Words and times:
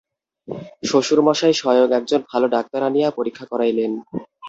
শ্বশুরমশায় 0.83 1.55
স্বয়ং 1.59 1.89
একজন 1.99 2.21
ভালো 2.31 2.45
ডাক্তার 2.55 2.81
আনিয়া 2.83 3.09
পরীক্ষা 3.17 3.45
করাইলেন। 3.51 3.91